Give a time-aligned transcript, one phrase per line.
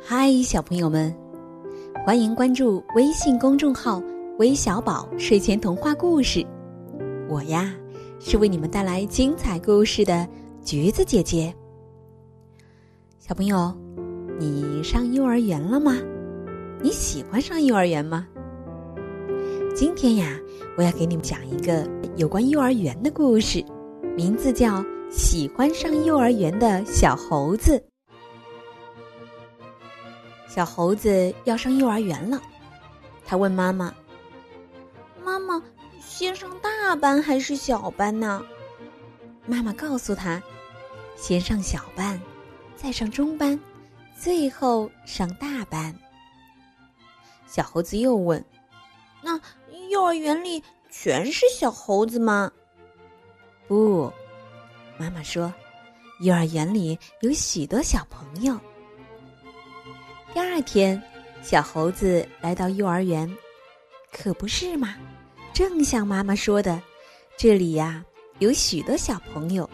[0.00, 1.14] 嗨，小朋友们，
[2.06, 4.00] 欢迎关注微信公众号
[4.38, 6.46] “微小宝睡前童话故事”。
[7.28, 7.74] 我呀，
[8.18, 10.26] 是为你们带来精彩故事的
[10.62, 11.52] 橘子姐姐。
[13.18, 13.76] 小朋友，
[14.38, 15.96] 你上幼儿园了吗？
[16.80, 18.26] 你喜欢上幼儿园吗？
[19.74, 20.38] 今天呀，
[20.76, 21.86] 我要给你们讲一个
[22.16, 23.62] 有关幼儿园的故事，
[24.16, 27.72] 名字叫《喜欢上幼儿园的小猴子》。
[30.48, 32.40] 小猴子要上幼儿园了，
[33.24, 33.94] 他问妈妈
[35.22, 35.62] ：“妈妈，
[36.00, 38.42] 先上大班还是小班呢？”
[39.46, 40.42] 妈妈告诉他
[41.16, 42.20] ：“先上小班，
[42.74, 43.58] 再上中班，
[44.18, 45.94] 最后上大班。”
[47.46, 48.42] 小猴子又问
[49.22, 49.38] ：“那
[49.90, 52.50] 幼儿园里全是小猴子吗？”
[53.68, 54.10] 不，
[54.98, 55.52] 妈妈说
[56.20, 58.58] ：“幼儿园里有许多小朋友。”
[60.38, 61.02] 第二天，
[61.42, 63.28] 小猴子来到幼儿园，
[64.12, 64.94] 可不是嘛？
[65.52, 66.80] 正像妈妈说的，
[67.36, 68.04] 这里呀
[68.38, 69.68] 有许多小朋友，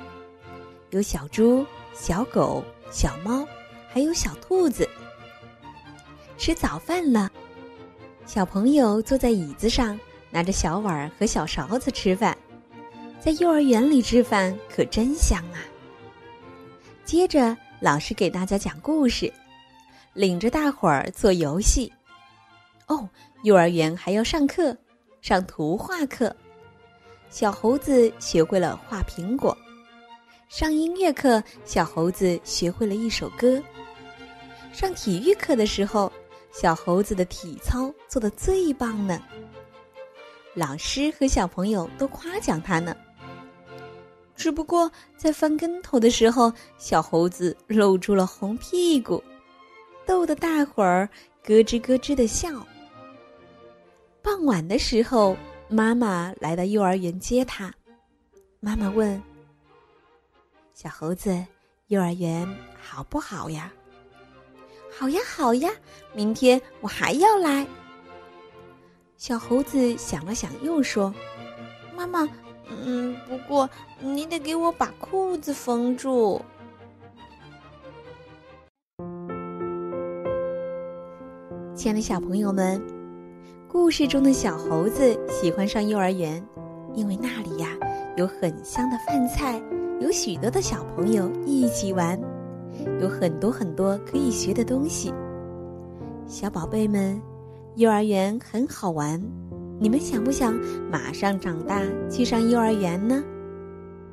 [0.88, 3.46] 有小猪、小狗、小猫，
[3.90, 4.88] 还有小兔子。
[6.38, 7.30] 吃早饭了，
[8.24, 12.34] 小朋友坐在椅子上，拿着小碗和小勺子吃饭。
[13.20, 15.60] 在幼儿园里吃饭可真香啊！
[17.04, 19.30] 接着，老师给大家讲故事。
[20.14, 21.92] 领着大伙儿做游戏，
[22.86, 23.08] 哦，
[23.42, 24.76] 幼儿园还要上课，
[25.20, 26.34] 上图画课。
[27.28, 29.56] 小猴子学会了画苹果。
[30.48, 33.60] 上音乐课，小猴子学会了一首歌。
[34.72, 36.12] 上体育课的时候，
[36.52, 39.20] 小猴子的体操做的最棒呢。
[40.54, 42.96] 老师和小朋友都夸奖他呢。
[44.36, 49.20] 只不过在翻跟头的时候，小猴子露出了红屁股。
[50.06, 51.08] 逗得大伙儿
[51.42, 52.66] 咯吱咯吱的笑。
[54.22, 55.36] 傍晚的时候，
[55.68, 57.72] 妈妈来到幼儿园接他。
[58.60, 59.22] 妈妈问
[60.72, 61.44] ：“小猴子，
[61.88, 62.48] 幼儿园
[62.80, 63.70] 好不好呀
[64.90, 65.70] ？”“好呀，好呀，
[66.14, 67.66] 明天我还要来。”
[69.16, 71.14] 小猴子想了想，又说
[71.96, 72.28] ：“妈妈，
[72.68, 73.68] 嗯，不过
[74.00, 76.40] 你得给我把裤子缝住。”
[81.84, 82.80] 亲爱的小朋友们，
[83.68, 86.42] 故事中的小猴子喜欢上幼儿园，
[86.94, 87.68] 因为那里呀
[88.16, 89.62] 有很香的饭菜，
[90.00, 92.18] 有许多的小朋友一起玩，
[93.02, 95.12] 有很多很多可以学的东西。
[96.26, 97.20] 小宝贝们，
[97.74, 99.22] 幼儿园很好玩，
[99.78, 100.54] 你们想不想
[100.90, 103.22] 马上长大去上幼儿园呢？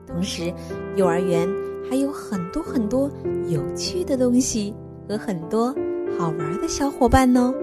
[0.05, 0.53] 同时，
[0.97, 1.47] 幼儿园
[1.89, 3.09] 还有很多很多
[3.47, 4.75] 有趣的东西
[5.07, 5.73] 和很多。
[6.17, 7.53] 好玩的小伙伴哦！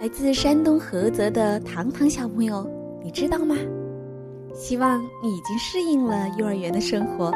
[0.00, 2.68] 来自山东菏泽的糖糖小朋友，
[3.02, 3.56] 你知道吗？
[4.54, 7.32] 希望你已经适应了幼儿园的生活，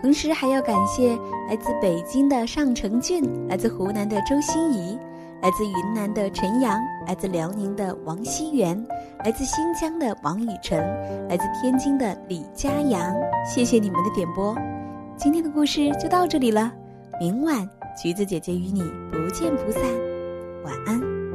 [0.00, 1.18] 同时还要感谢
[1.48, 4.96] 来自北京的尚成俊，来自湖南的周心怡，
[5.42, 8.80] 来自云南的陈阳，来自辽宁的王希元，
[9.24, 10.78] 来自新疆的王雨晨，
[11.28, 13.12] 来自天津的李佳阳。
[13.44, 14.56] 谢谢你们的点播，
[15.16, 16.72] 今天的故事就到这里了，
[17.18, 17.68] 明晚。
[17.94, 19.82] 橘子姐姐与你不见不散，
[20.64, 21.31] 晚安。